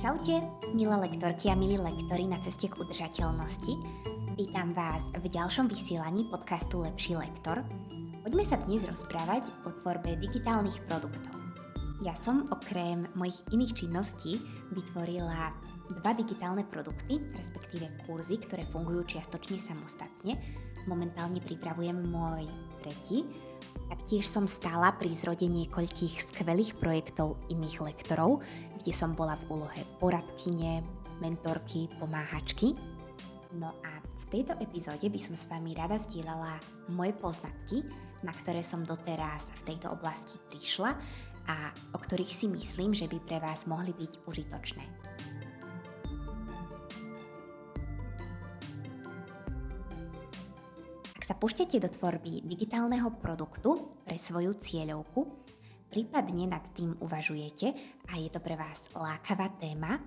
Čaute, 0.00 0.40
milé 0.72 0.96
lektorky 0.96 1.52
a 1.52 1.54
milí 1.54 1.76
lektori 1.76 2.24
na 2.24 2.40
ceste 2.40 2.72
k 2.72 2.80
udržateľnosti. 2.80 3.76
Vítam 4.32 4.72
vás 4.72 5.04
v 5.12 5.28
ďalšom 5.28 5.68
vysielaní 5.68 6.24
podcastu 6.32 6.80
Lepší 6.80 7.20
lektor. 7.20 7.60
Poďme 8.24 8.40
sa 8.48 8.56
dnes 8.64 8.80
rozprávať 8.88 9.52
o 9.68 9.76
tvorbe 9.84 10.16
digitálnych 10.16 10.88
produktov. 10.88 11.36
Ja 12.00 12.16
som 12.16 12.48
okrem 12.48 13.12
mojich 13.12 13.44
iných 13.52 13.76
činností 13.76 14.40
vytvorila 14.72 15.52
dva 16.00 16.12
digitálne 16.16 16.64
produkty, 16.64 17.20
respektíve 17.36 17.92
kurzy, 18.08 18.40
ktoré 18.40 18.64
fungujú 18.72 19.04
čiastočne 19.04 19.60
samostatne. 19.60 20.32
Momentálne 20.88 21.44
pripravujem 21.44 22.08
môj 22.08 22.48
tretí, 22.80 23.28
Taktiež 23.90 24.30
som 24.30 24.46
stála 24.46 24.94
pri 24.94 25.12
zrode 25.18 25.50
niekoľkých 25.50 26.22
skvelých 26.22 26.78
projektov 26.78 27.36
iných 27.50 27.82
lektorov, 27.82 28.40
kde 28.78 28.92
som 28.94 29.18
bola 29.18 29.34
v 29.44 29.60
úlohe 29.60 29.82
poradkyne, 29.98 30.80
mentorky, 31.18 31.90
pomáhačky. 31.98 32.78
No 33.58 33.74
a 33.82 33.98
v 33.98 34.26
tejto 34.30 34.54
epizóde 34.62 35.10
by 35.10 35.20
som 35.20 35.34
s 35.34 35.50
vami 35.50 35.74
rada 35.74 35.98
zdieľala 35.98 36.62
moje 36.94 37.12
poznatky, 37.18 37.82
na 38.22 38.30
ktoré 38.30 38.62
som 38.62 38.86
doteraz 38.86 39.50
v 39.64 39.74
tejto 39.74 39.90
oblasti 39.90 40.38
prišla 40.48 40.94
a 41.50 41.74
o 41.90 41.98
ktorých 41.98 42.30
si 42.30 42.46
myslím, 42.46 42.94
že 42.94 43.10
by 43.10 43.18
pre 43.26 43.38
vás 43.42 43.66
mohli 43.66 43.90
byť 43.90 44.22
užitočné. 44.28 44.99
Sa 51.30 51.38
púšťate 51.38 51.78
do 51.78 51.86
tvorby 51.86 52.42
digitálneho 52.42 53.14
produktu 53.22 54.02
pre 54.02 54.18
svoju 54.18 54.50
cieľovku, 54.58 55.46
prípadne 55.86 56.50
nad 56.50 56.66
tým 56.74 56.98
uvažujete 56.98 57.70
a 58.10 58.18
je 58.18 58.26
to 58.34 58.42
pre 58.42 58.58
vás 58.58 58.90
lákavá 58.98 59.46
téma, 59.62 60.02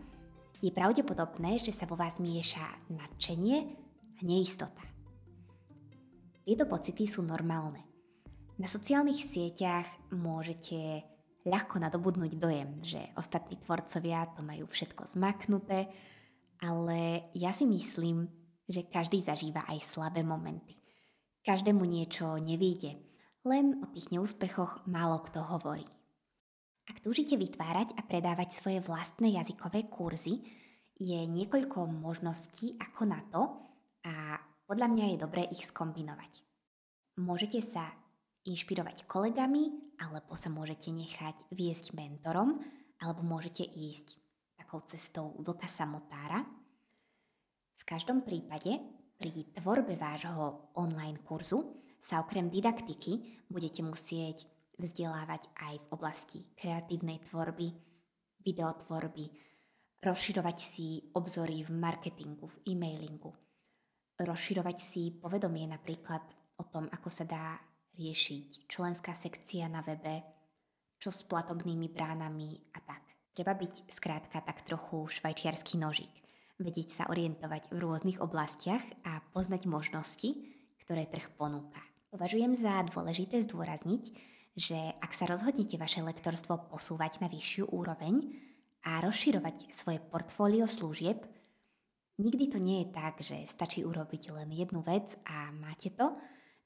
je 0.59 0.67
pravdepodobné, 0.75 1.63
že 1.63 1.71
sa 1.71 1.87
vo 1.87 1.95
vás 1.95 2.19
mieša 2.19 2.91
nadšenie 2.91 3.55
a 4.19 4.21
neistota. 4.27 4.83
Tieto 6.43 6.67
pocity 6.67 7.07
sú 7.07 7.23
normálne. 7.23 7.87
Na 8.59 8.67
sociálnych 8.67 9.23
sieťach 9.23 9.87
môžete 10.11 11.07
ľahko 11.47 11.79
nadobudnúť 11.79 12.35
dojem, 12.35 12.83
že 12.83 12.99
ostatní 13.15 13.55
tvorcovia 13.63 14.27
to 14.35 14.43
majú 14.43 14.67
všetko 14.67 15.07
zmaknuté, 15.07 15.87
ale 16.59 17.31
ja 17.31 17.55
si 17.55 17.63
myslím, 17.63 18.27
že 18.67 18.91
každý 18.91 19.23
zažíva 19.23 19.63
aj 19.71 19.79
slabé 19.79 20.19
momenty. 20.19 20.82
Každému 21.43 21.83
niečo 21.83 22.39
nevíde, 22.39 23.03
len 23.43 23.83
o 23.83 23.85
tých 23.91 24.15
neúspechoch 24.15 24.87
málo 24.87 25.19
kto 25.27 25.43
hovorí. 25.43 25.83
Ak 26.87 27.03
túžite 27.03 27.35
vytvárať 27.35 27.99
a 27.99 28.01
predávať 28.03 28.55
svoje 28.55 28.79
vlastné 28.79 29.35
jazykové 29.35 29.91
kurzy, 29.91 30.39
je 30.95 31.19
niekoľko 31.27 31.83
možností 31.91 32.79
ako 32.79 33.03
na 33.03 33.19
to 33.27 33.41
a 34.07 34.39
podľa 34.63 34.87
mňa 34.87 35.05
je 35.11 35.17
dobré 35.19 35.43
ich 35.51 35.67
skombinovať. 35.67 36.47
Môžete 37.19 37.59
sa 37.59 37.91
inšpirovať 38.47 39.03
kolegami, 39.03 39.95
alebo 39.99 40.39
sa 40.39 40.47
môžete 40.47 40.95
nechať 40.95 41.51
viesť 41.51 41.91
mentorom, 41.91 42.59
alebo 43.03 43.19
môžete 43.19 43.67
ísť 43.67 44.15
takou 44.55 44.79
cestou 44.87 45.35
vlka 45.43 45.67
samotára. 45.67 46.47
V 47.75 47.83
každom 47.83 48.23
prípade 48.23 48.79
pri 49.23 49.55
tvorbe 49.55 49.95
vášho 49.95 50.75
online 50.75 51.23
kurzu 51.23 51.79
sa 51.95 52.19
okrem 52.19 52.51
didaktiky 52.51 53.39
budete 53.47 53.79
musieť 53.79 54.43
vzdelávať 54.75 55.47
aj 55.63 55.79
v 55.79 55.87
oblasti 55.95 56.43
kreatívnej 56.59 57.23
tvorby, 57.31 57.71
videotvorby, 58.43 59.25
rozširovať 60.03 60.57
si 60.59 60.99
obzory 61.15 61.63
v 61.63 61.71
marketingu, 61.71 62.51
v 62.51 62.75
e-mailingu, 62.75 63.31
rozširovať 64.19 64.77
si 64.83 65.15
povedomie 65.15 65.71
napríklad 65.71 66.27
o 66.59 66.67
tom, 66.67 66.91
ako 66.91 67.07
sa 67.07 67.23
dá 67.23 67.55
riešiť 67.95 68.67
členská 68.67 69.15
sekcia 69.15 69.71
na 69.71 69.79
webe, 69.87 70.19
čo 70.99 71.15
s 71.15 71.23
platobnými 71.23 71.87
bránami 71.95 72.75
a 72.75 72.83
tak. 72.83 73.07
Treba 73.31 73.55
byť 73.55 73.87
skrátka 73.87 74.43
tak 74.43 74.67
trochu 74.67 75.07
švajčiarsky 75.15 75.79
nožík 75.79 76.23
vedieť 76.63 76.89
sa 76.89 77.03
orientovať 77.11 77.69
v 77.69 77.77
rôznych 77.77 78.23
oblastiach 78.23 78.83
a 79.03 79.19
poznať 79.35 79.67
možnosti, 79.67 80.33
ktoré 80.79 81.05
trh 81.05 81.27
ponúka. 81.35 81.83
Považujem 82.09 82.55
za 82.55 82.79
dôležité 82.87 83.43
zdôrazniť, 83.43 84.03
že 84.53 84.77
ak 85.01 85.11
sa 85.17 85.25
rozhodnete 85.25 85.81
vaše 85.81 85.99
lektorstvo 86.05 86.69
posúvať 86.69 87.19
na 87.19 87.27
vyššiu 87.27 87.73
úroveň 87.73 88.37
a 88.85 89.01
rozširovať 89.01 89.73
svoje 89.73 89.97
portfólio 89.97 90.69
služieb, 90.69 91.25
nikdy 92.21 92.53
to 92.53 92.61
nie 92.61 92.85
je 92.85 92.87
tak, 92.93 93.15
že 93.17 93.49
stačí 93.49 93.81
urobiť 93.81 94.29
len 94.29 94.53
jednu 94.53 94.85
vec 94.85 95.17
a 95.25 95.49
máte 95.49 95.89
to, 95.89 96.13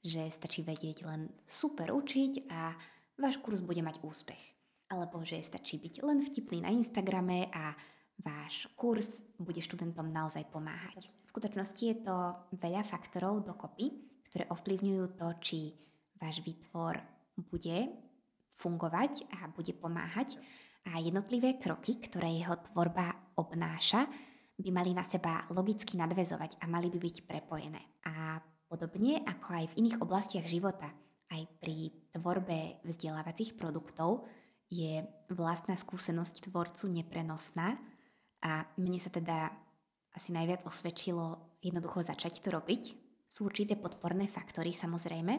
že 0.04 0.28
stačí 0.28 0.60
vedieť 0.62 1.08
len 1.08 1.32
super 1.48 1.90
učiť 1.96 2.32
a 2.52 2.76
váš 3.18 3.40
kurz 3.40 3.64
bude 3.64 3.80
mať 3.80 4.04
úspech. 4.04 4.42
Alebo 4.88 5.20
že 5.24 5.40
stačí 5.40 5.76
byť 5.80 6.04
len 6.04 6.20
vtipný 6.20 6.64
na 6.64 6.70
Instagrame 6.72 7.48
a 7.52 7.72
váš 8.18 8.66
kurz 8.74 9.22
bude 9.38 9.62
študentom 9.62 10.10
naozaj 10.10 10.46
pomáhať. 10.50 11.14
V 11.24 11.28
skutočnosti 11.30 11.82
je 11.82 11.96
to 12.02 12.16
veľa 12.58 12.82
faktorov 12.82 13.46
dokopy, 13.46 13.94
ktoré 14.28 14.44
ovplyvňujú 14.50 15.04
to, 15.16 15.28
či 15.40 15.58
váš 16.18 16.42
výtvor 16.42 16.98
bude 17.38 17.94
fungovať 18.58 19.30
a 19.38 19.46
bude 19.54 19.70
pomáhať 19.78 20.34
a 20.90 20.98
jednotlivé 20.98 21.62
kroky, 21.62 22.02
ktoré 22.02 22.34
jeho 22.34 22.58
tvorba 22.70 23.14
obnáša, 23.38 24.10
by 24.58 24.70
mali 24.74 24.90
na 24.90 25.06
seba 25.06 25.46
logicky 25.54 25.94
nadvezovať 25.94 26.58
a 26.58 26.66
mali 26.66 26.90
by 26.90 26.98
byť 26.98 27.16
prepojené. 27.30 27.78
A 28.10 28.42
podobne 28.66 29.22
ako 29.22 29.48
aj 29.54 29.66
v 29.70 29.76
iných 29.86 30.02
oblastiach 30.02 30.46
života, 30.50 30.90
aj 31.30 31.46
pri 31.62 31.94
tvorbe 32.10 32.82
vzdelávacích 32.82 33.54
produktov 33.54 34.26
je 34.66 35.06
vlastná 35.30 35.78
skúsenosť 35.78 36.50
tvorcu 36.50 36.90
neprenosná 36.90 37.78
a 38.44 38.66
mne 38.78 38.98
sa 39.02 39.10
teda 39.10 39.50
asi 40.14 40.30
najviac 40.34 40.66
osvedčilo 40.66 41.58
jednoducho 41.62 42.02
začať 42.02 42.42
to 42.42 42.54
robiť. 42.54 42.82
Sú 43.28 43.46
určité 43.46 43.76
podporné 43.76 44.26
faktory 44.30 44.72
samozrejme, 44.72 45.34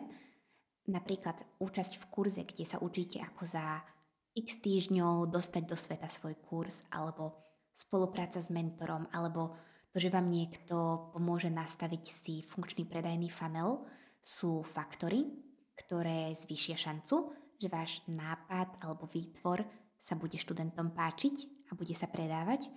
napríklad 0.90 1.60
účasť 1.62 1.98
v 1.98 2.06
kurze, 2.10 2.42
kde 2.46 2.66
sa 2.66 2.82
učíte 2.82 3.22
ako 3.22 3.44
za 3.46 3.82
x 4.38 4.62
týždňov 4.62 5.30
dostať 5.30 5.64
do 5.66 5.78
sveta 5.78 6.08
svoj 6.08 6.38
kurz, 6.40 6.86
alebo 6.94 7.50
spolupráca 7.74 8.40
s 8.40 8.54
mentorom, 8.54 9.10
alebo 9.14 9.58
to, 9.90 9.98
že 9.98 10.14
vám 10.14 10.30
niekto 10.30 11.10
pomôže 11.16 11.50
nastaviť 11.50 12.04
si 12.06 12.36
funkčný 12.46 12.86
predajný 12.86 13.30
funnel, 13.34 13.90
sú 14.22 14.62
faktory, 14.62 15.26
ktoré 15.74 16.36
zvýšia 16.36 16.78
šancu, 16.78 17.34
že 17.58 17.68
váš 17.72 18.04
nápad 18.06 18.84
alebo 18.84 19.08
výtvor 19.10 19.66
sa 20.00 20.16
bude 20.16 20.38
študentom 20.40 20.92
páčiť 20.94 21.68
a 21.72 21.76
bude 21.76 21.96
sa 21.96 22.08
predávať 22.08 22.68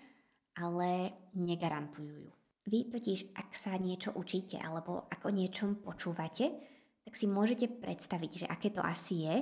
ale 0.57 1.17
negarantujú 1.33 2.29
ju. 2.29 2.33
Vy 2.63 2.95
totiž, 2.95 3.35
ak 3.35 3.51
sa 3.59 3.75
niečo 3.75 4.15
učíte 4.15 4.61
alebo 4.63 5.11
ak 5.11 5.27
o 5.27 5.35
niečom 5.35 5.83
počúvate, 5.83 6.55
tak 7.03 7.15
si 7.19 7.27
môžete 7.27 7.67
predstaviť, 7.83 8.47
že 8.47 8.47
aké 8.47 8.71
to 8.71 8.79
asi 8.79 9.27
je, 9.27 9.37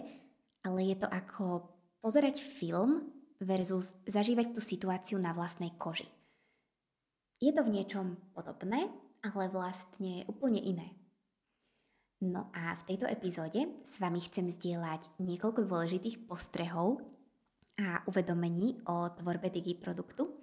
ale 0.64 0.80
je 0.88 0.96
to 0.96 1.08
ako 1.08 1.68
pozerať 2.00 2.40
film 2.40 3.12
versus 3.40 3.92
zažívať 4.08 4.56
tú 4.56 4.60
situáciu 4.64 5.20
na 5.20 5.36
vlastnej 5.36 5.76
koži. 5.76 6.08
Je 7.40 7.52
to 7.52 7.64
v 7.64 7.72
niečom 7.76 8.16
podobné, 8.32 8.88
ale 9.20 9.52
vlastne 9.52 10.24
úplne 10.28 10.60
iné. 10.60 10.96
No 12.20 12.52
a 12.52 12.76
v 12.76 12.84
tejto 12.84 13.08
epizóde 13.08 13.80
s 13.84 13.96
vami 13.96 14.20
chcem 14.20 14.44
zdieľať 14.48 15.08
niekoľko 15.24 15.64
dôležitých 15.64 16.28
postrehov 16.28 17.00
a 17.80 18.04
uvedomení 18.04 18.84
o 18.84 19.08
tvorbe 19.16 19.48
digi 19.48 19.72
produktu, 19.80 20.39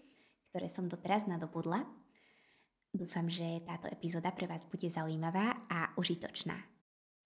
ktoré 0.57 0.73
som 0.73 0.89
doteraz 0.89 1.29
nadobudla. 1.29 1.85
Dúfam, 2.89 3.29
že 3.29 3.61
táto 3.61 3.85
epizóda 3.93 4.33
pre 4.33 4.49
vás 4.49 4.65
bude 4.65 4.89
zaujímavá 4.89 5.69
a 5.69 5.93
užitočná. 6.01 6.57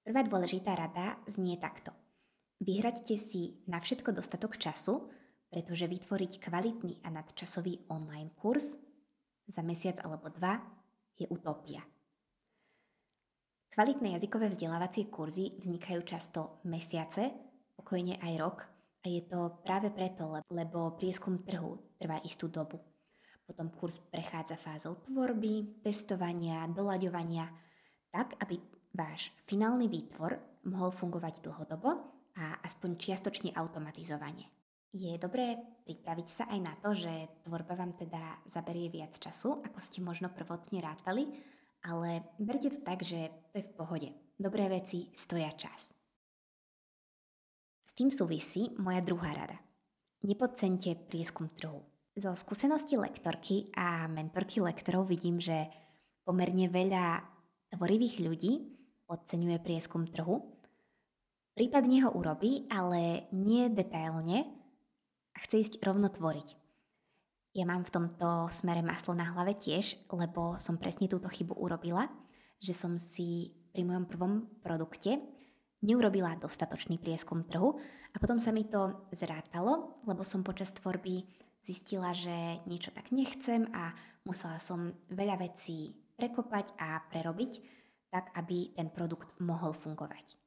Prvá 0.03 0.19
dôležitá 0.27 0.75
rada 0.75 1.15
znie 1.31 1.55
takto. 1.55 1.95
Vyhraďte 2.59 3.15
si 3.15 3.63
na 3.71 3.79
všetko 3.79 4.11
dostatok 4.11 4.59
času, 4.59 5.07
pretože 5.47 5.87
vytvoriť 5.87 6.43
kvalitný 6.43 6.99
a 7.07 7.15
nadčasový 7.15 7.87
online 7.87 8.35
kurz 8.35 8.75
za 9.47 9.63
mesiac 9.63 10.03
alebo 10.03 10.27
dva 10.27 10.59
je 11.15 11.23
utopia. 11.31 11.79
Kvalitné 13.71 14.19
jazykové 14.19 14.51
vzdelávacie 14.51 15.07
kurzy 15.07 15.55
vznikajú 15.55 16.03
často 16.03 16.59
mesiace, 16.67 17.31
pokojne 17.79 18.19
aj 18.19 18.33
rok 18.35 18.67
a 19.01 19.07
je 19.07 19.23
to 19.23 19.63
práve 19.63 19.87
preto, 19.95 20.35
lebo 20.51 20.99
prieskum 20.99 21.47
trhu 21.47 21.79
trvá 21.95 22.19
istú 22.27 22.51
dobu. 22.51 22.90
Potom 23.51 23.67
kurz 23.75 23.99
prechádza 23.99 24.55
fázou 24.55 24.95
tvorby, 25.03 25.83
testovania, 25.83 26.71
doľaďovania, 26.71 27.51
tak 28.07 28.39
aby 28.39 28.55
váš 28.95 29.35
finálny 29.43 29.91
výtvor 29.91 30.39
mohol 30.71 30.87
fungovať 30.87 31.43
dlhodobo 31.43 31.99
a 32.39 32.63
aspoň 32.63 32.95
čiastočne 32.95 33.51
automatizovane. 33.51 34.47
Je 34.95 35.19
dobré 35.19 35.59
pripraviť 35.83 36.27
sa 36.31 36.43
aj 36.47 36.59
na 36.63 36.79
to, 36.79 36.95
že 36.95 37.43
tvorba 37.43 37.75
vám 37.75 37.91
teda 37.99 38.39
zaberie 38.47 38.87
viac 38.87 39.19
času, 39.19 39.59
ako 39.67 39.83
ste 39.83 39.99
možno 39.99 40.31
prvotne 40.31 40.79
rátali, 40.79 41.27
ale 41.83 42.23
berte 42.39 42.71
to 42.71 42.79
tak, 42.79 43.03
že 43.03 43.35
to 43.51 43.59
je 43.59 43.67
v 43.67 43.75
pohode. 43.75 44.09
Dobré 44.39 44.71
veci 44.71 45.11
stoja 45.11 45.51
čas. 45.59 45.91
S 47.83 47.91
tým 47.91 48.15
súvisí 48.15 48.71
moja 48.79 49.03
druhá 49.03 49.35
rada. 49.35 49.59
Nepodcente 50.23 50.95
prieskum 50.95 51.51
trhu. 51.51 51.90
Zo 52.11 52.35
skúsenosti 52.35 52.99
lektorky 52.99 53.71
a 53.71 54.03
mentorky 54.11 54.59
lektorov 54.59 55.07
vidím, 55.07 55.39
že 55.39 55.71
pomerne 56.27 56.67
veľa 56.67 57.23
tvorivých 57.71 58.19
ľudí 58.27 58.53
podceňuje 59.07 59.57
prieskum 59.63 60.03
trhu, 60.11 60.43
prípadne 61.55 62.03
ho 62.03 62.11
urobí, 62.11 62.67
ale 62.67 63.31
nie 63.31 63.71
detailne 63.71 64.43
a 65.31 65.37
chce 65.39 65.63
ísť 65.63 65.73
rovno 65.87 66.11
tvoriť. 66.11 66.59
Ja 67.55 67.63
mám 67.63 67.87
v 67.87 67.93
tomto 67.95 68.51
smere 68.51 68.83
maslo 68.83 69.15
na 69.15 69.31
hlave 69.31 69.55
tiež, 69.55 69.95
lebo 70.11 70.59
som 70.59 70.75
presne 70.75 71.07
túto 71.07 71.31
chybu 71.31 71.55
urobila, 71.55 72.11
že 72.59 72.75
som 72.75 72.99
si 72.99 73.55
pri 73.71 73.87
mojom 73.87 74.11
prvom 74.11 74.33
produkte 74.59 75.15
neurobila 75.79 76.35
dostatočný 76.35 76.99
prieskum 76.99 77.47
trhu 77.47 77.79
a 78.11 78.15
potom 78.19 78.43
sa 78.43 78.51
mi 78.51 78.67
to 78.67 79.07
zrátalo, 79.15 80.03
lebo 80.03 80.27
som 80.27 80.43
počas 80.43 80.75
tvorby 80.75 81.23
zistila, 81.65 82.11
že 82.13 82.61
niečo 82.65 82.89
tak 82.93 83.13
nechcem 83.13 83.69
a 83.73 83.93
musela 84.25 84.57
som 84.57 84.93
veľa 85.09 85.41
vecí 85.41 85.93
prekopať 86.17 86.77
a 86.77 87.01
prerobiť, 87.09 87.51
tak 88.11 88.35
aby 88.37 88.75
ten 88.75 88.91
produkt 88.91 89.39
mohol 89.41 89.71
fungovať. 89.71 90.37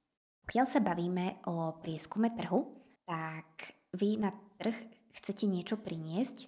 Pokiaľ 0.44 0.66
sa 0.68 0.84
bavíme 0.84 1.40
o 1.48 1.80
prieskume 1.80 2.36
trhu, 2.36 2.60
tak 3.08 3.72
vy 3.96 4.20
na 4.20 4.30
trh 4.60 4.76
chcete 5.16 5.48
niečo 5.48 5.80
priniesť, 5.80 6.46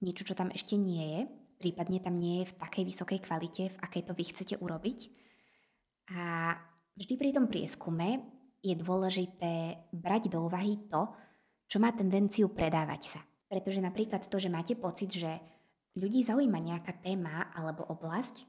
niečo, 0.00 0.24
čo 0.24 0.34
tam 0.34 0.48
ešte 0.48 0.80
nie 0.80 1.04
je, 1.04 1.20
prípadne 1.60 2.00
tam 2.00 2.16
nie 2.16 2.42
je 2.42 2.54
v 2.54 2.56
takej 2.56 2.84
vysokej 2.88 3.20
kvalite, 3.20 3.64
v 3.68 3.80
akej 3.84 4.02
to 4.08 4.12
vy 4.16 4.24
chcete 4.24 4.54
urobiť. 4.56 4.98
A 6.16 6.54
vždy 6.96 7.14
pri 7.20 7.30
tom 7.36 7.50
prieskume 7.50 8.24
je 8.64 8.74
dôležité 8.74 9.86
brať 9.92 10.32
do 10.32 10.48
úvahy 10.48 10.88
to, 10.88 11.12
čo 11.68 11.76
má 11.76 11.92
tendenciu 11.92 12.48
predávať 12.48 13.02
sa. 13.04 13.20
Pretože 13.48 13.80
napríklad 13.80 14.28
to, 14.28 14.36
že 14.36 14.52
máte 14.52 14.76
pocit, 14.76 15.08
že 15.12 15.40
ľudí 15.96 16.20
zaujíma 16.22 16.60
nejaká 16.60 17.00
téma 17.00 17.48
alebo 17.56 17.88
oblasť, 17.88 18.44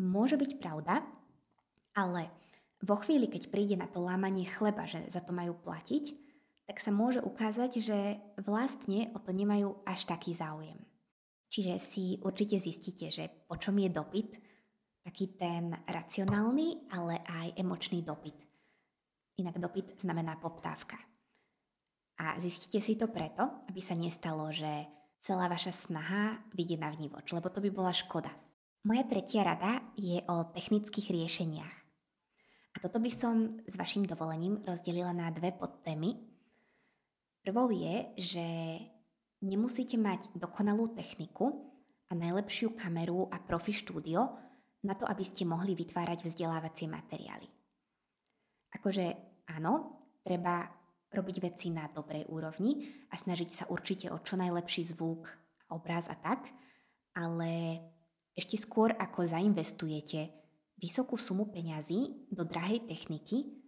môže 0.00 0.40
byť 0.40 0.56
pravda, 0.56 1.04
ale 1.92 2.32
vo 2.80 2.96
chvíli, 2.98 3.26
keď 3.28 3.52
príde 3.52 3.76
na 3.76 3.90
to 3.90 4.00
lámanie 4.00 4.46
chleba, 4.46 4.88
že 4.88 5.04
za 5.10 5.20
to 5.20 5.34
majú 5.34 5.58
platiť, 5.58 6.14
tak 6.68 6.78
sa 6.78 6.92
môže 6.92 7.24
ukázať, 7.24 7.70
že 7.80 7.98
vlastne 8.44 9.08
o 9.16 9.18
to 9.18 9.32
nemajú 9.32 9.82
až 9.88 10.04
taký 10.04 10.36
záujem. 10.36 10.76
Čiže 11.48 11.74
si 11.80 12.04
určite 12.20 12.60
zistíte, 12.60 13.08
že 13.08 13.24
po 13.48 13.56
čom 13.56 13.80
je 13.80 13.88
dopyt, 13.88 14.36
taký 15.00 15.32
ten 15.40 15.72
racionálny, 15.88 16.92
ale 16.92 17.24
aj 17.24 17.56
emočný 17.56 18.04
dopyt. 18.04 18.36
Inak 19.40 19.56
dopyt 19.56 19.96
znamená 20.04 20.36
poptávka. 20.36 21.00
A 22.18 22.34
zistíte 22.42 22.82
si 22.82 22.98
to 22.98 23.06
preto, 23.10 23.66
aby 23.70 23.78
sa 23.78 23.94
nestalo, 23.94 24.50
že 24.50 24.86
celá 25.22 25.46
vaša 25.46 25.70
snaha 25.70 26.42
vyjde 26.54 26.82
na 26.82 26.90
vnívoč, 26.90 27.30
lebo 27.30 27.46
to 27.50 27.62
by 27.62 27.70
bola 27.70 27.94
škoda. 27.94 28.30
Moja 28.86 29.06
tretia 29.06 29.46
rada 29.46 29.82
je 29.94 30.18
o 30.26 30.46
technických 30.50 31.14
riešeniach. 31.14 31.76
A 32.74 32.76
toto 32.78 33.02
by 33.02 33.10
som 33.10 33.58
s 33.66 33.74
vašim 33.74 34.06
dovolením 34.06 34.62
rozdelila 34.66 35.10
na 35.10 35.30
dve 35.34 35.50
podtémy, 35.50 36.28
Prvou 37.48 37.72
je, 37.72 38.04
že 38.20 38.46
nemusíte 39.40 39.96
mať 39.96 40.36
dokonalú 40.36 40.92
techniku 40.92 41.72
a 42.10 42.12
najlepšiu 42.12 42.76
kameru 42.76 43.24
a 43.32 43.40
profi 43.40 43.72
štúdio 43.72 44.36
na 44.84 44.92
to, 44.92 45.08
aby 45.08 45.24
ste 45.24 45.48
mohli 45.48 45.72
vytvárať 45.72 46.28
vzdelávacie 46.28 46.92
materiály. 46.92 47.48
Akože 48.76 49.04
áno, 49.48 50.04
treba 50.20 50.68
robiť 51.08 51.36
veci 51.40 51.72
na 51.72 51.88
dobrej 51.88 52.28
úrovni 52.28 52.84
a 53.08 53.16
snažiť 53.16 53.50
sa 53.52 53.64
určite 53.72 54.12
o 54.12 54.20
čo 54.20 54.36
najlepší 54.36 54.84
zvuk, 54.92 55.28
obraz 55.72 56.08
a 56.08 56.16
tak, 56.16 56.52
ale 57.16 57.80
ešte 58.36 58.60
skôr 58.60 58.92
ako 58.94 59.24
zainvestujete 59.24 60.30
vysokú 60.78 61.18
sumu 61.18 61.50
peňazí 61.50 62.30
do 62.30 62.46
drahej 62.46 62.86
techniky, 62.86 63.58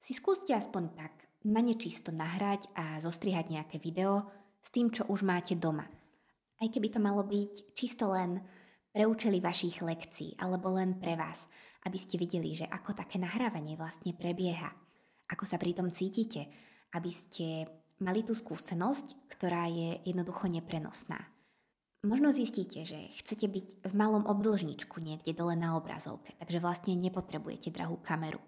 si 0.00 0.12
skúste 0.16 0.56
aspoň 0.56 0.84
tak 0.96 1.12
na 1.46 1.60
nečisto 1.60 2.10
nahrať 2.10 2.68
a 2.74 2.98
zostrihať 2.98 3.52
nejaké 3.52 3.76
video 3.78 4.28
s 4.60 4.68
tým, 4.72 4.92
čo 4.92 5.06
už 5.08 5.24
máte 5.24 5.56
doma. 5.56 5.86
Aj 6.60 6.68
keby 6.68 6.92
to 6.92 7.00
malo 7.00 7.24
byť 7.24 7.72
čisto 7.72 8.12
len 8.12 8.40
pre 8.92 9.06
účely 9.06 9.40
vašich 9.40 9.80
lekcií 9.80 10.36
alebo 10.36 10.74
len 10.74 11.00
pre 11.00 11.16
vás, 11.16 11.48
aby 11.88 11.96
ste 11.96 12.20
videli, 12.20 12.52
že 12.52 12.68
ako 12.68 12.92
také 12.92 13.16
nahrávanie 13.16 13.78
vlastne 13.78 14.12
prebieha, 14.12 14.68
ako 15.30 15.44
sa 15.48 15.56
pri 15.56 15.72
tom 15.72 15.88
cítite, 15.88 16.50
aby 16.96 17.10
ste 17.12 17.68
mali 18.00 18.24
tú 18.24 18.32
skúsenosť, 18.32 19.30
ktorá 19.30 19.68
je 19.68 20.00
jednoducho 20.08 20.48
neprenosná. 20.48 21.20
Možno 22.00 22.32
zistíte, 22.32 22.88
že 22.88 23.12
chcete 23.20 23.44
byť 23.44 23.66
v 23.84 23.92
malom 23.92 24.24
obdlžničku 24.24 25.04
niekde 25.04 25.36
dole 25.36 25.52
na 25.52 25.76
obrazovke, 25.76 26.32
takže 26.40 26.56
vlastne 26.56 26.96
nepotrebujete 26.96 27.68
drahú 27.68 28.00
kameru. 28.00 28.40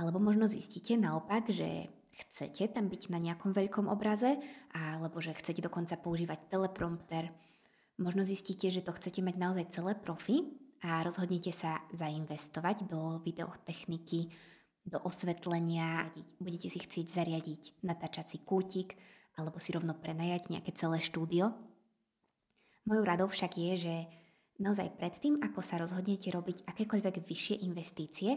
Alebo 0.00 0.16
možno 0.16 0.48
zistíte 0.48 0.96
naopak, 0.96 1.52
že 1.52 1.92
chcete 2.16 2.72
tam 2.72 2.88
byť 2.88 3.12
na 3.12 3.20
nejakom 3.20 3.52
veľkom 3.52 3.92
obraze, 3.92 4.40
alebo 4.72 5.20
že 5.20 5.36
chcete 5.36 5.60
dokonca 5.60 6.00
používať 6.00 6.48
teleprompter. 6.48 7.28
Možno 8.00 8.24
zistíte, 8.24 8.72
že 8.72 8.80
to 8.80 8.96
chcete 8.96 9.20
mať 9.20 9.36
naozaj 9.36 9.64
celé 9.68 9.92
profi 9.92 10.48
a 10.80 11.04
rozhodnete 11.04 11.52
sa 11.52 11.84
zainvestovať 11.92 12.88
do 12.88 13.20
videotechniky, 13.20 14.32
do 14.88 14.98
osvetlenia, 15.04 16.08
budete 16.40 16.72
si 16.72 16.80
chcieť 16.80 17.06
zariadiť 17.06 17.62
natáčací 17.84 18.42
kútik 18.42 18.96
alebo 19.36 19.60
si 19.60 19.70
rovno 19.70 19.94
prenajať 19.94 20.50
nejaké 20.50 20.74
celé 20.74 20.98
štúdio. 20.98 21.54
Mojou 22.88 23.04
radou 23.04 23.28
však 23.28 23.52
je, 23.54 23.72
že 23.76 23.96
naozaj 24.58 24.96
predtým, 24.96 25.44
ako 25.44 25.60
sa 25.60 25.78
rozhodnete 25.78 26.32
robiť 26.32 26.66
akékoľvek 26.66 27.22
vyššie 27.22 27.62
investície, 27.68 28.34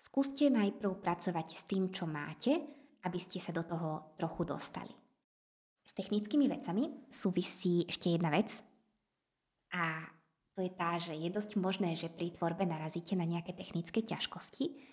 skúste 0.00 0.48
najprv 0.50 0.98
pracovať 0.98 1.48
s 1.52 1.62
tým, 1.68 1.92
čo 1.94 2.08
máte 2.08 2.82
aby 3.02 3.18
ste 3.18 3.42
sa 3.42 3.50
do 3.50 3.66
toho 3.66 4.14
trochu 4.18 4.46
dostali. 4.46 4.94
S 5.82 5.92
technickými 5.98 6.46
vecami 6.46 7.10
súvisí 7.10 7.82
ešte 7.90 8.14
jedna 8.14 8.30
vec 8.30 8.62
a 9.74 10.06
to 10.54 10.62
je 10.62 10.70
tá, 10.70 11.00
že 11.00 11.16
je 11.16 11.32
dosť 11.32 11.58
možné, 11.58 11.98
že 11.98 12.12
pri 12.12 12.30
tvorbe 12.36 12.62
narazíte 12.62 13.18
na 13.18 13.26
nejaké 13.26 13.56
technické 13.56 14.04
ťažkosti 14.04 14.91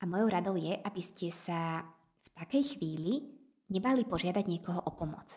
a 0.00 0.08
mojou 0.08 0.28
radou 0.32 0.56
je, 0.56 0.72
aby 0.80 1.02
ste 1.04 1.28
sa 1.28 1.84
v 1.84 2.30
takej 2.40 2.76
chvíli 2.76 3.20
nebali 3.68 4.08
požiadať 4.08 4.44
niekoho 4.48 4.80
o 4.80 4.90
pomoc. 4.96 5.36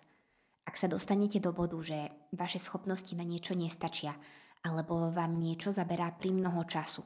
Ak 0.63 0.79
sa 0.79 0.87
dostanete 0.87 1.43
do 1.43 1.51
bodu, 1.51 1.75
že 1.83 2.07
vaše 2.31 2.57
schopnosti 2.57 3.11
na 3.13 3.27
niečo 3.27 3.53
nestačia 3.53 4.15
alebo 4.63 5.11
vám 5.11 5.35
niečo 5.35 5.75
zaberá 5.75 6.15
pri 6.15 6.31
mnoho 6.31 6.63
času, 6.63 7.03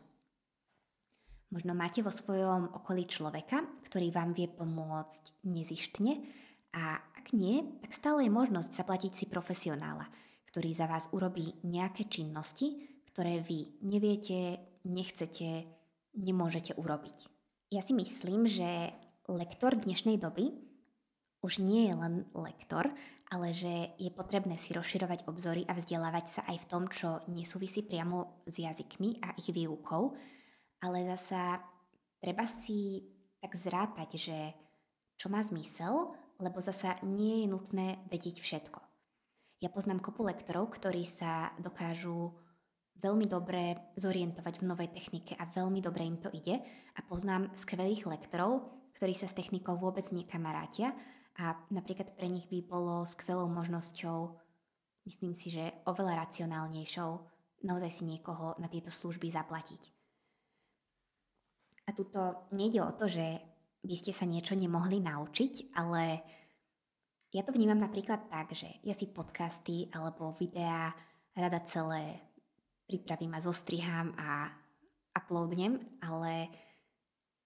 Možno 1.47 1.71
máte 1.71 2.03
vo 2.03 2.11
svojom 2.11 2.75
okolí 2.75 3.07
človeka, 3.07 3.63
ktorý 3.87 4.11
vám 4.11 4.35
vie 4.35 4.51
pomôcť 4.51 5.47
nezištne 5.47 6.19
a 6.75 6.99
ak 6.99 7.31
nie, 7.31 7.63
tak 7.79 7.95
stále 7.95 8.27
je 8.27 8.31
možnosť 8.31 8.75
zaplatiť 8.75 9.13
si 9.15 9.25
profesionála, 9.31 10.11
ktorý 10.51 10.75
za 10.75 10.91
vás 10.91 11.07
urobí 11.15 11.55
nejaké 11.63 12.11
činnosti, 12.11 12.99
ktoré 13.07 13.39
vy 13.39 13.79
neviete, 13.79 14.59
nechcete, 14.83 15.63
nemôžete 16.19 16.75
urobiť. 16.75 17.36
Ja 17.67 17.83
si 17.83 17.91
myslím, 17.91 18.47
že 18.47 18.95
lektor 19.27 19.75
dnešnej 19.75 20.15
doby 20.15 20.55
už 21.43 21.59
nie 21.59 21.91
je 21.91 21.99
len 21.99 22.23
lektor, 22.31 22.87
ale 23.27 23.51
že 23.51 23.91
je 23.99 24.07
potrebné 24.07 24.55
si 24.55 24.71
rozširovať 24.71 25.27
obzory 25.27 25.67
a 25.67 25.75
vzdelávať 25.75 26.25
sa 26.31 26.41
aj 26.47 26.63
v 26.63 26.69
tom, 26.71 26.87
čo 26.87 27.19
nesúvisí 27.27 27.83
priamo 27.83 28.39
s 28.47 28.55
jazykmi 28.63 29.19
a 29.19 29.35
ich 29.35 29.51
výukou, 29.51 30.15
ale 30.79 31.11
zasa 31.11 31.59
treba 32.23 32.47
si 32.47 33.03
tak 33.43 33.51
zrátať, 33.51 34.15
že 34.15 34.37
čo 35.19 35.27
má 35.27 35.43
zmysel, 35.43 36.15
lebo 36.39 36.63
zasa 36.63 36.95
nie 37.03 37.43
je 37.43 37.51
nutné 37.51 37.99
vedieť 38.07 38.39
všetko. 38.39 38.79
Ja 39.59 39.67
poznám 39.67 39.99
kopu 39.99 40.23
lektorov, 40.23 40.71
ktorí 40.71 41.03
sa 41.03 41.51
dokážu 41.59 42.31
veľmi 43.01 43.25
dobre 43.29 43.93
zorientovať 43.97 44.61
v 44.61 44.67
novej 44.67 44.89
technike 44.93 45.33
a 45.37 45.45
veľmi 45.45 45.79
dobre 45.81 46.05
im 46.05 46.17
to 46.17 46.29
ide 46.33 46.59
a 46.95 46.99
poznám 47.05 47.53
skvelých 47.53 48.09
lektorov, 48.09 48.65
ktorí 48.97 49.13
sa 49.13 49.29
s 49.29 49.37
technikou 49.37 49.77
vôbec 49.77 50.09
nekamarátia 50.09 50.93
a 51.37 51.53
napríklad 51.69 52.17
pre 52.17 52.25
nich 52.25 52.49
by 52.49 52.65
bolo 52.65 53.05
skvelou 53.05 53.45
možnosťou, 53.45 54.33
myslím 55.05 55.37
si, 55.37 55.53
že 55.53 55.85
oveľa 55.85 56.25
racionálnejšou, 56.25 57.11
naozaj 57.65 57.91
si 57.93 58.03
niekoho 58.09 58.57
na 58.57 58.65
tieto 58.65 58.89
služby 58.89 59.29
zaplatiť. 59.29 59.81
A 61.87 61.93
tuto 61.93 62.49
nejde 62.51 62.81
o 62.83 62.91
to, 62.97 63.05
že 63.05 63.39
by 63.85 63.95
ste 63.95 64.11
sa 64.11 64.25
niečo 64.27 64.57
nemohli 64.57 64.99
naučiť, 64.99 65.77
ale 65.77 66.25
Ja 67.35 67.43
to 67.43 67.51
vnímam 67.51 67.77
napríklad 67.77 68.31
tak, 68.31 68.55
že 68.55 68.71
ja 68.87 68.95
si 68.95 69.11
podcasty 69.11 69.91
alebo 69.91 70.31
videá 70.39 70.95
rada 71.35 71.59
celé 71.67 72.23
pripravím 72.87 73.35
a 73.35 73.43
zostrihám 73.43 74.15
a 74.15 74.49
uploadnem, 75.13 75.77
ale 75.99 76.47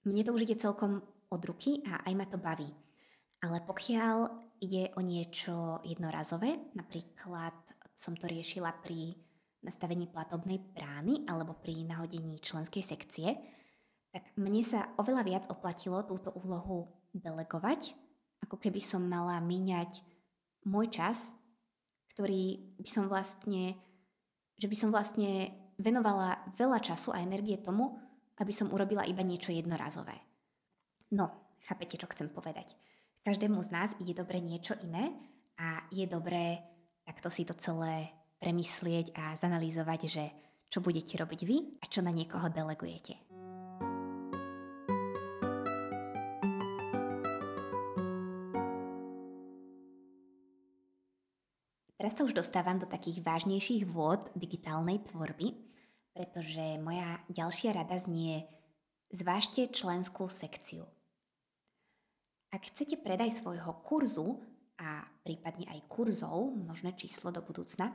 mne 0.05 0.21
to 0.21 0.31
už 0.37 0.45
ide 0.45 0.61
celkom 0.61 1.01
od 1.31 1.41
ruky 1.41 1.81
a 1.89 2.05
aj 2.05 2.13
ma 2.13 2.25
to 2.29 2.37
baví. 2.37 2.69
Ale 3.41 3.65
pokiaľ 3.65 4.15
ide 4.61 4.93
o 4.93 5.01
niečo 5.01 5.81
jednorazové, 5.81 6.71
napríklad 6.77 7.57
som 7.97 8.13
to 8.13 8.29
riešila 8.29 8.69
pri 8.85 9.17
nastavení 9.61 10.09
platobnej 10.09 10.61
brány 10.73 11.25
alebo 11.29 11.57
pri 11.57 11.85
nahodení 11.85 12.41
členskej 12.41 12.81
sekcie, 12.81 13.37
tak 14.11 14.27
mne 14.35 14.61
sa 14.61 14.91
oveľa 14.99 15.23
viac 15.23 15.43
oplatilo 15.47 16.03
túto 16.03 16.33
úlohu 16.35 16.91
delegovať, 17.13 17.95
ako 18.43 18.57
keby 18.57 18.81
som 18.83 19.05
mala 19.05 19.39
míňať 19.39 20.01
môj 20.67 20.91
čas, 20.91 21.31
ktorý 22.13 22.75
by 22.81 22.89
som 22.89 23.05
vlastne, 23.07 23.79
že 24.61 24.69
by 24.69 24.77
som 24.77 24.93
vlastne 24.93 25.49
venovala 25.81 26.45
veľa 26.53 26.77
času 26.85 27.17
a 27.17 27.25
energie 27.25 27.57
tomu, 27.57 27.97
aby 28.37 28.53
som 28.53 28.69
urobila 28.69 29.01
iba 29.09 29.25
niečo 29.25 29.49
jednorazové. 29.49 30.13
No, 31.17 31.57
chápete, 31.65 31.97
čo 31.97 32.05
chcem 32.05 32.29
povedať. 32.29 32.77
Každému 33.25 33.57
z 33.65 33.69
nás 33.73 33.89
ide 33.97 34.13
dobre 34.13 34.37
niečo 34.37 34.77
iné 34.85 35.17
a 35.57 35.81
je 35.89 36.05
dobré 36.05 36.61
takto 37.05 37.27
si 37.33 37.45
to 37.45 37.57
celé 37.57 38.13
premyslieť 38.39 39.13
a 39.17 39.35
zanalýzovať, 39.37 39.99
že 40.07 40.23
čo 40.71 40.79
budete 40.79 41.19
robiť 41.19 41.41
vy 41.43 41.57
a 41.81 41.85
čo 41.91 41.99
na 42.01 42.09
niekoho 42.13 42.47
delegujete. 42.47 43.30
Teraz 52.01 52.17
sa 52.17 52.25
už 52.25 52.33
dostávam 52.33 52.81
do 52.81 52.89
takých 52.89 53.21
vážnejších 53.21 53.85
vôd 53.85 54.33
digitálnej 54.33 55.05
tvorby, 55.05 55.53
pretože 56.17 56.81
moja 56.81 57.21
ďalšia 57.29 57.77
rada 57.77 57.93
znie 57.93 58.41
zvážte 59.13 59.69
členskú 59.69 60.25
sekciu. 60.25 60.89
Ak 62.49 62.65
chcete 62.73 62.97
predaj 62.97 63.37
svojho 63.37 63.85
kurzu 63.85 64.41
a 64.81 65.05
prípadne 65.21 65.69
aj 65.69 65.85
kurzov, 65.93 66.57
množné 66.57 66.97
číslo 66.97 67.29
do 67.29 67.45
budúcna, 67.45 67.93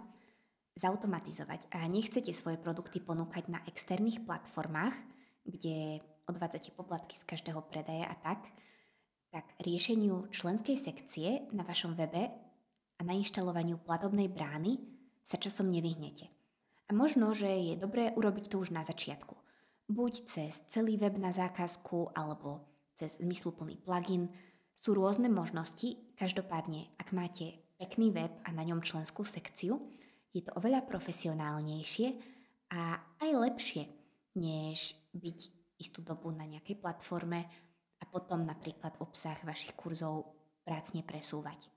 zautomatizovať 0.78 1.66
a 1.74 1.82
nechcete 1.90 2.30
svoje 2.30 2.62
produkty 2.62 3.02
ponúkať 3.02 3.50
na 3.50 3.58
externých 3.66 4.22
platformách, 4.22 4.94
kde 5.42 5.98
odvádzate 6.30 6.70
poplatky 6.78 7.18
z 7.18 7.26
každého 7.26 7.58
predaja 7.66 8.06
a 8.06 8.14
tak, 8.22 8.54
tak 9.34 9.50
riešeniu 9.66 10.30
členskej 10.30 10.78
sekcie 10.78 11.50
na 11.50 11.66
vašom 11.66 11.98
webe 11.98 12.45
a 12.96 13.00
nainštalovaniu 13.04 13.80
platobnej 13.84 14.32
brány 14.32 14.80
sa 15.26 15.36
časom 15.36 15.68
nevyhnete. 15.68 16.30
A 16.86 16.94
možno, 16.94 17.34
že 17.34 17.50
je 17.50 17.74
dobré 17.74 18.14
urobiť 18.14 18.46
to 18.46 18.62
už 18.62 18.70
na 18.70 18.86
začiatku. 18.86 19.34
Buď 19.90 20.26
cez 20.26 20.62
celý 20.70 20.98
web 20.98 21.18
na 21.18 21.34
zákazku, 21.34 22.14
alebo 22.14 22.62
cez 22.94 23.18
zmysluplný 23.18 23.82
plugin, 23.82 24.30
sú 24.74 24.94
rôzne 24.94 25.26
možnosti, 25.26 25.98
každopádne, 26.14 26.94
ak 26.98 27.10
máte 27.10 27.58
pekný 27.76 28.14
web 28.14 28.32
a 28.46 28.50
na 28.54 28.62
ňom 28.62 28.82
členskú 28.82 29.26
sekciu, 29.26 29.78
je 30.30 30.44
to 30.44 30.52
oveľa 30.54 30.84
profesionálnejšie 30.84 32.08
a 32.70 32.98
aj 33.24 33.30
lepšie, 33.34 33.84
než 34.36 34.94
byť 35.16 35.38
istú 35.80 36.04
dobu 36.04 36.32
na 36.32 36.44
nejakej 36.44 36.76
platforme 36.80 37.46
a 38.00 38.04
potom 38.04 38.44
napríklad 38.44 39.00
obsah 39.00 39.36
vašich 39.44 39.72
kurzov 39.76 40.36
prácne 40.64 41.00
presúvať. 41.04 41.75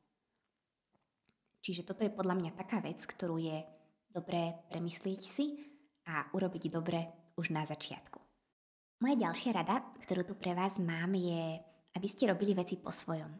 Čiže 1.59 1.85
toto 1.85 2.01
je 2.03 2.11
podľa 2.11 2.35
mňa 2.39 2.51
taká 2.55 2.79
vec, 2.79 3.03
ktorú 3.03 3.37
je 3.39 3.63
dobré 4.09 4.55
premyslieť 4.71 5.21
si 5.21 5.59
a 6.07 6.27
urobiť 6.33 6.71
dobre 6.71 7.31
už 7.35 7.51
na 7.51 7.67
začiatku. 7.67 8.19
Moja 8.99 9.15
ďalšia 9.15 9.51
rada, 9.55 9.79
ktorú 10.03 10.27
tu 10.27 10.33
pre 10.35 10.51
vás 10.51 10.75
mám, 10.81 11.15
je 11.15 11.59
aby 11.95 12.07
ste 12.07 12.29
robili 12.29 12.53
veci 12.53 12.77
po 12.77 12.93
svojom. 12.93 13.31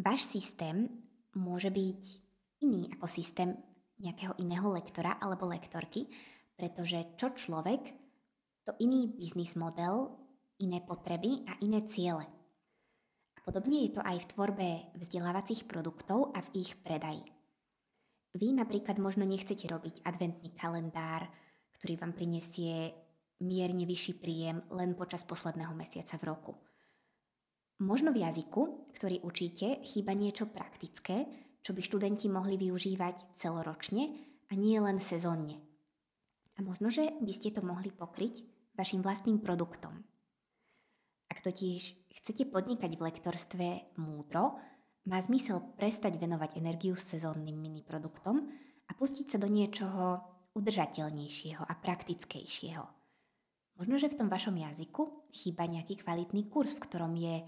Váš 0.00 0.24
systém 0.24 0.88
môže 1.36 1.68
byť 1.68 2.02
iný 2.64 2.88
ako 2.96 3.06
systém 3.06 3.54
nejakého 4.02 4.34
iného 4.40 4.66
lektora 4.72 5.20
alebo 5.20 5.46
lektorky, 5.46 6.08
pretože 6.56 7.14
čo 7.18 7.34
človek, 7.34 7.82
to 8.66 8.72
iný 8.82 9.10
biznis 9.14 9.54
model, 9.58 10.14
iné 10.62 10.82
potreby 10.82 11.46
a 11.46 11.58
iné 11.62 11.86
ciele. 11.86 12.26
Podobne 13.42 13.90
je 13.90 13.98
to 13.98 14.02
aj 14.06 14.22
v 14.22 14.28
tvorbe 14.30 14.68
vzdelávacích 14.94 15.66
produktov 15.66 16.30
a 16.30 16.38
v 16.46 16.62
ich 16.62 16.78
predaji. 16.78 17.26
Vy 18.38 18.54
napríklad 18.54 19.02
možno 19.02 19.26
nechcete 19.26 19.66
robiť 19.66 20.06
adventný 20.06 20.54
kalendár, 20.54 21.26
ktorý 21.74 21.98
vám 21.98 22.14
prinesie 22.14 22.94
mierne 23.42 23.82
vyšší 23.82 24.14
príjem 24.22 24.62
len 24.70 24.94
počas 24.94 25.26
posledného 25.26 25.74
mesiaca 25.74 26.14
v 26.16 26.26
roku. 26.30 26.54
Možno 27.82 28.14
v 28.14 28.22
jazyku, 28.22 28.94
ktorý 28.94 29.26
učíte, 29.26 29.82
chýba 29.82 30.14
niečo 30.14 30.46
praktické, 30.46 31.26
čo 31.66 31.74
by 31.74 31.82
študenti 31.82 32.30
mohli 32.30 32.54
využívať 32.54 33.34
celoročne 33.34 34.06
a 34.46 34.52
nie 34.54 34.78
len 34.78 35.02
sezónne. 35.02 35.58
A 36.54 36.62
možno, 36.62 36.94
že 36.94 37.10
by 37.18 37.32
ste 37.34 37.50
to 37.50 37.66
mohli 37.66 37.90
pokryť 37.90 38.46
vašim 38.78 39.02
vlastným 39.02 39.42
produktom. 39.42 39.98
Ak 41.26 41.42
totiž 41.42 42.01
chcete 42.18 42.48
podnikať 42.52 42.96
v 42.96 43.04
lektorstve 43.08 43.66
múdro, 43.96 44.58
má 45.08 45.18
zmysel 45.18 45.60
prestať 45.76 46.20
venovať 46.20 46.60
energiu 46.60 46.94
s 46.94 47.16
sezónnym 47.16 47.58
miniproduktom 47.58 48.36
a 48.86 48.90
pustiť 48.94 49.34
sa 49.34 49.38
do 49.40 49.48
niečoho 49.50 50.20
udržateľnejšieho 50.54 51.62
a 51.64 51.72
praktickejšieho– 51.80 52.84
Možno, 53.82 53.96
že 53.96 54.12
v 54.12 54.18
tom 54.24 54.28
vašom 54.28 54.54
jazyku 54.54 55.32
chýba 55.32 55.64
nejaký 55.64 56.04
kvalitný 56.04 56.52
kurz, 56.52 56.76
v 56.76 56.84
ktorom 56.86 57.16
je 57.16 57.40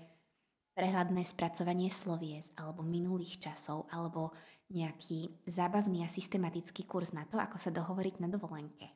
prehľadné 0.75 1.23
spracovanie 1.23 1.93
slovies 1.93 2.51
alebo 2.59 2.83
minulých 2.83 3.39
časov 3.39 3.87
alebo 3.93 4.35
nejaký 4.73 5.45
zábavný 5.47 6.03
a 6.03 6.11
systematický 6.11 6.89
kurz 6.89 7.13
na 7.15 7.29
to, 7.29 7.37
ako 7.39 7.61
sa 7.61 7.71
dohovoriť 7.71 8.25
na 8.25 8.29
dovolenke. 8.33 8.91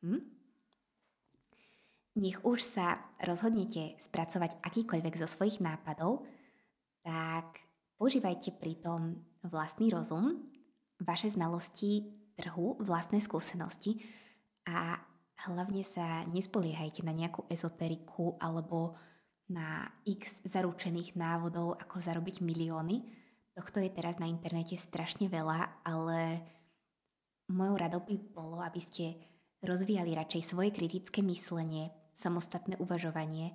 Hm? 0.00 0.39
Nech 2.20 2.44
už 2.44 2.60
sa 2.60 3.00
rozhodnete 3.24 3.96
spracovať 3.96 4.60
akýkoľvek 4.60 5.14
zo 5.16 5.24
svojich 5.24 5.64
nápadov, 5.64 6.28
tak 7.00 7.64
používajte 7.96 8.60
pritom 8.60 9.16
vlastný 9.48 9.88
rozum, 9.88 10.44
vaše 11.00 11.32
znalosti 11.32 12.12
trhu, 12.36 12.76
vlastné 12.84 13.24
skúsenosti 13.24 14.04
a 14.68 15.00
Hlavne 15.48 15.80
sa 15.80 16.20
nespoliehajte 16.28 17.00
na 17.00 17.16
nejakú 17.16 17.48
ezoteriku 17.48 18.36
alebo 18.36 19.00
na 19.48 19.88
x 20.04 20.44
zaručených 20.44 21.16
návodov, 21.16 21.80
ako 21.80 21.96
zarobiť 21.96 22.44
milióny. 22.44 23.00
Tohto 23.56 23.80
je 23.80 23.88
teraz 23.88 24.20
na 24.20 24.28
internete 24.28 24.76
strašne 24.76 25.32
veľa, 25.32 25.80
ale 25.80 26.44
mojou 27.48 27.76
radou 27.80 28.04
by 28.04 28.16
bolo, 28.36 28.60
aby 28.60 28.84
ste 28.84 29.16
rozvíjali 29.64 30.12
radšej 30.12 30.42
svoje 30.44 30.70
kritické 30.76 31.24
myslenie, 31.24 31.88
samostatné 32.14 32.76
uvažovanie 32.82 33.54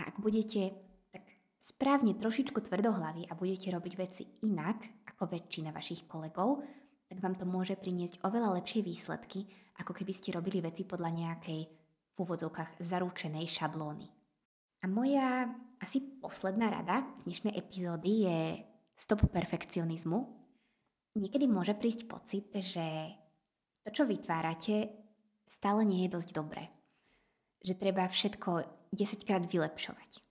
a 0.00 0.08
ak 0.12 0.20
budete 0.20 0.76
tak 1.10 1.24
správne 1.60 2.16
trošičku 2.16 2.60
tvrdohlavy 2.60 3.28
a 3.28 3.32
budete 3.34 3.72
robiť 3.72 3.92
veci 3.96 4.22
inak 4.44 5.08
ako 5.16 5.32
väčšina 5.32 5.72
vašich 5.72 6.04
kolegov, 6.04 6.62
tak 7.06 7.22
vám 7.22 7.38
to 7.38 7.46
môže 7.46 7.78
priniesť 7.78 8.20
oveľa 8.26 8.60
lepšie 8.60 8.82
výsledky, 8.82 9.46
ako 9.80 9.92
keby 9.94 10.12
ste 10.12 10.34
robili 10.34 10.60
veci 10.60 10.82
podľa 10.82 11.10
nejakej 11.12 11.60
v 12.16 12.24
úvodzovkách 12.24 12.80
zaručenej 12.80 13.44
šablóny. 13.44 14.08
A 14.82 14.84
moja 14.88 15.48
asi 15.80 16.00
posledná 16.00 16.72
rada 16.72 17.04
dnešnej 17.28 17.52
epizódy 17.52 18.24
je 18.24 18.38
stop 18.96 19.28
perfekcionizmu. 19.28 20.18
Niekedy 21.16 21.44
môže 21.48 21.76
prísť 21.76 22.08
pocit, 22.08 22.48
že 22.52 23.12
to, 23.84 23.92
čo 23.92 24.08
vytvárate, 24.08 24.88
stále 25.44 25.84
nie 25.84 26.04
je 26.08 26.14
dosť 26.16 26.30
dobré. 26.32 26.75
Že 27.64 27.74
treba 27.78 28.08
všetko 28.08 28.50
10 28.92 29.28
krát 29.28 29.44
vylepšovať. 29.44 30.26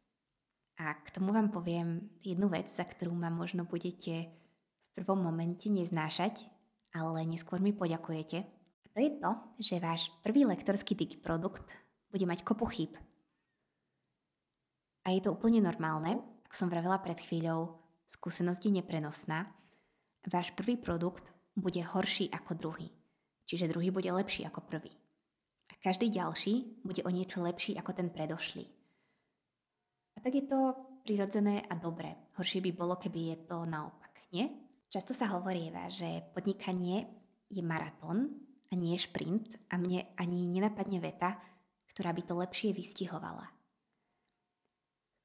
A 0.75 0.91
k 0.99 1.07
tomu 1.15 1.31
vám 1.31 1.55
poviem 1.55 2.11
jednu 2.19 2.51
vec, 2.51 2.67
za 2.67 2.83
ktorú 2.83 3.15
ma 3.15 3.31
možno 3.31 3.63
budete 3.63 4.27
v 4.27 4.89
prvom 4.91 5.23
momente 5.23 5.71
neznášať, 5.71 6.43
ale 6.91 7.23
neskôr 7.23 7.63
mi 7.63 7.71
poďakujete. 7.71 8.37
A 8.43 8.87
to 8.91 8.99
je 8.99 9.11
to, 9.15 9.31
že 9.59 9.83
váš 9.83 10.11
prvý 10.19 10.43
lektorský 10.43 10.95
produkt 11.23 11.67
bude 12.11 12.27
mať 12.27 12.43
kopu 12.43 12.67
chyb. 12.67 12.91
A 15.05 15.13
je 15.13 15.21
to 15.23 15.31
úplne 15.31 15.63
normálne, 15.63 16.19
ako 16.49 16.55
som 16.55 16.67
vravela 16.67 16.99
pred 16.99 17.19
chvíľou, 17.19 17.77
skúsenosť 18.09 18.67
je 18.67 18.71
neprenosná. 18.81 19.47
Váš 20.25 20.51
prvý 20.57 20.75
produkt 20.75 21.29
bude 21.53 21.79
horší 21.83 22.33
ako 22.33 22.51
druhý, 22.57 22.89
čiže 23.45 23.69
druhý 23.69 23.93
bude 23.93 24.09
lepší 24.11 24.43
ako 24.49 24.65
prvý. 24.65 25.04
Každý 25.85 26.09
ďalší 26.09 26.81
bude 26.81 27.05
o 27.05 27.13
niečo 27.13 27.45
lepší 27.45 27.77
ako 27.77 27.93
ten 27.93 28.09
predošlý. 28.09 28.65
A 30.17 30.25
tak 30.25 30.33
je 30.33 30.49
to 30.49 30.73
prirodzené 31.05 31.61
a 31.61 31.77
dobré. 31.77 32.33
Horšie 32.41 32.57
by 32.65 32.71
bolo, 32.73 32.97
keby 32.97 33.19
je 33.29 33.37
to 33.45 33.69
naopak, 33.69 34.17
nie? 34.33 34.49
Často 34.89 35.13
sa 35.13 35.29
hovorieva, 35.37 35.85
že 35.93 36.25
podnikanie 36.33 37.05
je 37.53 37.61
maratón 37.61 38.33
a 38.65 38.73
nie 38.73 38.97
šprint 38.97 39.61
a 39.69 39.77
mne 39.77 40.09
ani 40.17 40.49
nenapadne 40.49 40.97
veta, 40.97 41.37
ktorá 41.93 42.17
by 42.17 42.21
to 42.25 42.33
lepšie 42.33 42.73
vystihovala. 42.73 43.45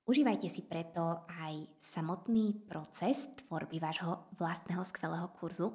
Užívajte 0.04 0.52
si 0.52 0.60
preto 0.60 1.24
aj 1.40 1.72
samotný 1.80 2.68
proces 2.68 3.32
tvorby 3.48 3.80
vášho 3.80 4.28
vlastného 4.36 4.84
skvelého 4.84 5.32
kurzu. 5.40 5.72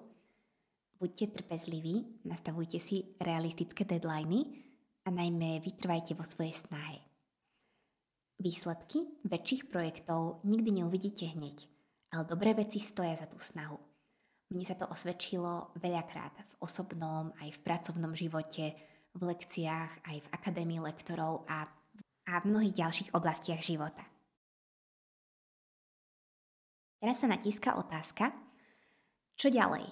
Buďte 1.02 1.42
trpezliví, 1.42 2.22
nastavujte 2.30 2.78
si 2.78 3.18
realistické 3.18 3.82
deadliny 3.82 4.65
a 5.06 5.10
najmä 5.14 5.62
vytrvajte 5.62 6.18
vo 6.18 6.26
svojej 6.26 6.54
snahe. 6.66 6.98
Výsledky 8.42 9.06
väčších 9.24 9.72
projektov 9.72 10.44
nikdy 10.44 10.84
neuvidíte 10.84 11.30
hneď, 11.32 11.70
ale 12.12 12.28
dobré 12.28 12.52
veci 12.52 12.84
stoja 12.84 13.16
za 13.16 13.30
tú 13.30 13.40
snahu. 13.40 13.80
Mne 14.52 14.66
sa 14.66 14.76
to 14.76 14.90
osvedčilo 14.92 15.72
veľakrát 15.80 16.36
v 16.36 16.54
osobnom 16.60 17.32
aj 17.40 17.50
v 17.56 17.64
pracovnom 17.64 18.14
živote, 18.14 18.76
v 19.16 19.22
lekciách, 19.24 19.92
aj 20.04 20.18
v 20.20 20.32
akadémii 20.36 20.84
lektorov 20.84 21.48
a, 21.48 21.64
a 22.28 22.34
v 22.44 22.50
mnohých 22.52 22.76
ďalších 22.76 23.10
oblastiach 23.16 23.64
života. 23.64 24.04
Teraz 27.00 27.24
sa 27.24 27.32
natíska 27.32 27.78
otázka, 27.80 28.36
čo 29.40 29.48
ďalej? 29.48 29.88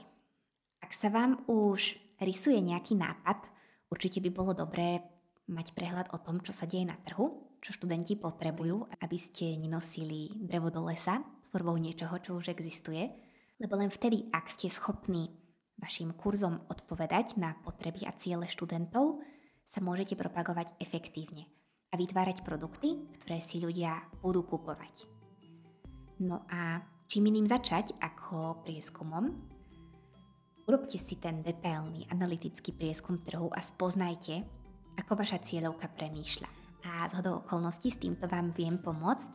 Ak 0.84 0.92
sa 0.92 1.08
vám 1.08 1.48
už 1.48 1.96
rysuje 2.20 2.60
nejaký 2.60 3.00
nápad, 3.00 3.53
určite 3.94 4.18
by 4.18 4.34
bolo 4.34 4.58
dobré 4.58 5.06
mať 5.46 5.78
prehľad 5.78 6.10
o 6.10 6.18
tom, 6.18 6.42
čo 6.42 6.50
sa 6.50 6.66
deje 6.66 6.90
na 6.90 6.98
trhu, 7.06 7.54
čo 7.62 7.78
študenti 7.78 8.18
potrebujú, 8.18 8.90
aby 9.06 9.18
ste 9.22 9.54
nenosili 9.62 10.34
drevo 10.34 10.74
do 10.74 10.82
lesa 10.90 11.22
tvorbou 11.54 11.78
niečoho, 11.78 12.18
čo 12.18 12.34
už 12.34 12.50
existuje, 12.50 13.14
lebo 13.62 13.78
len 13.78 13.94
vtedy, 13.94 14.26
ak 14.34 14.50
ste 14.50 14.74
schopní 14.74 15.30
vašim 15.78 16.18
kurzom 16.18 16.66
odpovedať 16.66 17.38
na 17.38 17.54
potreby 17.62 18.10
a 18.10 18.18
ciele 18.18 18.50
študentov, 18.50 19.22
sa 19.64 19.80
môžete 19.80 20.18
propagovať 20.18 20.74
efektívne 20.82 21.46
a 21.94 21.96
vytvárať 21.96 22.42
produkty, 22.42 23.06
ktoré 23.22 23.38
si 23.38 23.62
ľudia 23.62 24.02
budú 24.26 24.42
kupovať. 24.50 25.06
No 26.26 26.42
a 26.50 26.82
čím 27.06 27.30
iným 27.30 27.46
začať 27.46 27.94
ako 28.02 28.66
prieskumom? 28.66 29.53
Urobte 30.64 30.96
si 30.96 31.20
ten 31.20 31.44
detailný 31.44 32.08
analytický 32.08 32.72
prieskum 32.72 33.20
trhu 33.20 33.52
a 33.52 33.60
spoznajte, 33.60 34.40
ako 34.96 35.12
vaša 35.20 35.44
cieľovka 35.44 35.92
premýšľa 35.92 36.64
a 36.84 37.08
z 37.08 37.14
hodou 37.20 37.40
okolností 37.44 37.92
s 37.92 38.00
týmto 38.00 38.28
vám 38.28 38.52
viem 38.52 38.76
pomôcť. 38.80 39.32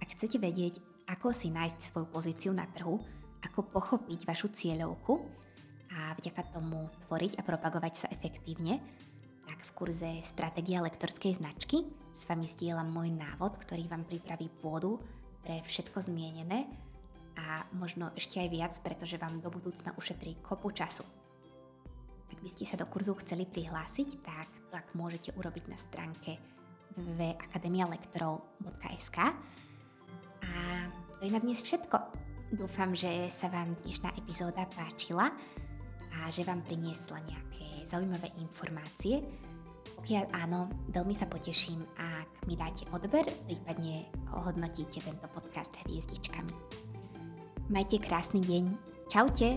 Ak 0.00 0.12
chcete 0.12 0.36
vedieť, 0.36 0.80
ako 1.08 1.32
si 1.32 1.48
nájsť 1.52 1.80
svoju 1.80 2.06
pozíciu 2.12 2.52
na 2.52 2.68
trhu, 2.68 3.00
ako 3.44 3.60
pochopiť 3.72 4.24
vašu 4.24 4.52
cieľovku 4.52 5.20
a 5.92 6.16
vďaka 6.16 6.56
tomu 6.56 6.88
tvoriť 7.08 7.40
a 7.40 7.42
propagovať 7.44 7.94
sa 7.96 8.06
efektívne, 8.12 8.80
tak 9.44 9.60
v 9.60 9.70
kurze 9.76 10.10
Stratégia 10.24 10.80
lektorskej 10.80 11.40
značky 11.40 11.84
s 12.12 12.24
vami 12.24 12.48
zdieľam 12.48 12.88
môj 12.88 13.12
návod, 13.12 13.60
ktorý 13.60 13.84
vám 13.88 14.08
pripraví 14.08 14.48
pôdu 14.64 15.00
pre 15.44 15.60
všetko 15.60 16.08
zmienené 16.08 16.64
a 17.34 17.66
možno 17.74 18.14
ešte 18.14 18.38
aj 18.38 18.48
viac, 18.50 18.74
pretože 18.82 19.18
vám 19.18 19.42
do 19.42 19.50
budúcna 19.50 19.94
ušetrí 19.98 20.38
kopu 20.42 20.70
času. 20.70 21.02
Ak 22.30 22.38
by 22.40 22.48
ste 22.50 22.66
sa 22.66 22.78
do 22.78 22.86
kurzu 22.86 23.14
chceli 23.22 23.46
prihlásiť, 23.46 24.08
tak 24.22 24.48
tak 24.74 24.90
môžete 24.98 25.30
urobiť 25.38 25.70
na 25.70 25.78
stránke 25.78 26.34
www.akademialektorov.sk 26.98 29.18
A 30.42 30.50
to 31.14 31.22
je 31.22 31.30
na 31.30 31.38
dnes 31.38 31.62
všetko. 31.62 31.94
Dúfam, 32.58 32.90
že 32.94 33.30
sa 33.30 33.48
vám 33.50 33.74
dnešná 33.86 34.10
epizóda 34.18 34.66
páčila 34.74 35.30
a 36.10 36.26
že 36.34 36.42
vám 36.42 36.62
priniesla 36.66 37.22
nejaké 37.22 37.86
zaujímavé 37.86 38.34
informácie. 38.42 39.22
Pokiaľ 39.94 40.34
áno, 40.34 40.66
veľmi 40.90 41.14
sa 41.14 41.30
poteším, 41.30 41.86
ak 41.94 42.50
mi 42.50 42.58
dáte 42.58 42.82
odber, 42.90 43.30
prípadne 43.46 44.10
ohodnotíte 44.34 45.06
tento 45.06 45.30
podcast 45.30 45.70
hviezdičkami. 45.86 46.83
Majte 47.72 47.96
krásny 47.96 48.44
deň. 48.44 48.64
Čaute! 49.08 49.56